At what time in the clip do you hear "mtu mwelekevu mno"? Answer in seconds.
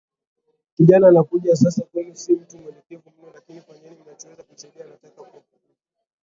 2.35-3.31